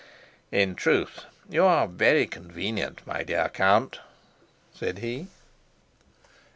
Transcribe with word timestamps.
"In 0.51 0.73
truth, 0.73 1.25
you 1.47 1.63
are 1.63 1.85
very 1.87 2.25
convenient, 2.25 3.05
my 3.05 3.21
dear 3.21 3.49
Count," 3.49 3.99
said 4.73 4.97
he. 4.97 5.27